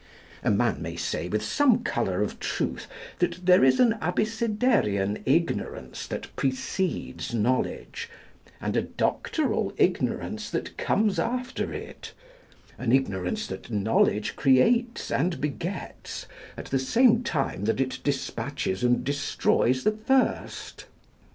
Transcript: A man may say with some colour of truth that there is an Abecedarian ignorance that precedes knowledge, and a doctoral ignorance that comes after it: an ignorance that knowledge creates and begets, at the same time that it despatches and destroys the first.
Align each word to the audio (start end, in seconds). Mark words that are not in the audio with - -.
A 0.41 0.49
man 0.49 0.81
may 0.81 0.95
say 0.95 1.27
with 1.27 1.45
some 1.45 1.83
colour 1.83 2.23
of 2.23 2.39
truth 2.39 2.87
that 3.19 3.45
there 3.45 3.63
is 3.63 3.79
an 3.79 3.99
Abecedarian 4.01 5.21
ignorance 5.27 6.07
that 6.07 6.35
precedes 6.35 7.35
knowledge, 7.35 8.09
and 8.59 8.75
a 8.75 8.81
doctoral 8.81 9.71
ignorance 9.77 10.49
that 10.49 10.75
comes 10.75 11.19
after 11.19 11.71
it: 11.71 12.13
an 12.79 12.91
ignorance 12.91 13.45
that 13.45 13.69
knowledge 13.69 14.35
creates 14.35 15.11
and 15.11 15.39
begets, 15.39 16.25
at 16.57 16.65
the 16.65 16.79
same 16.79 17.21
time 17.23 17.65
that 17.65 17.79
it 17.79 17.99
despatches 18.03 18.83
and 18.83 19.03
destroys 19.03 19.83
the 19.83 19.91
first. 19.91 20.87